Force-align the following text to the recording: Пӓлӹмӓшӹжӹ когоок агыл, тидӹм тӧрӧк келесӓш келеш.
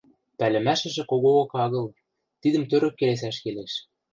Пӓлӹмӓшӹжӹ 0.37 1.03
когоок 1.11 1.51
агыл, 1.63 1.87
тидӹм 2.41 2.63
тӧрӧк 2.69 2.93
келесӓш 2.97 3.37
келеш. 3.43 3.73